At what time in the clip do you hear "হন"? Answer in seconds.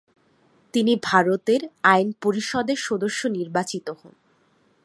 3.89-4.13